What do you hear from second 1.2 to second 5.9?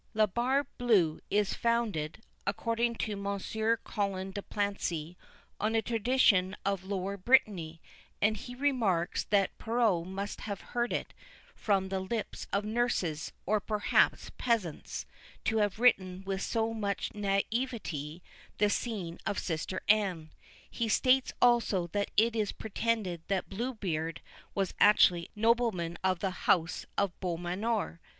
is founded, according to Mons. Colin de Plancy, on a